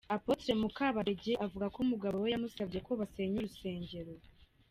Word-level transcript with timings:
Apôtre 0.15 0.51
Mukabadege 0.61 1.33
avuga 1.45 1.65
ko 1.73 1.77
umugabo 1.85 2.15
we 2.23 2.27
yamusabye 2.33 2.79
ko 2.87 2.91
basenya 2.99 3.35
urusengero. 3.39 4.13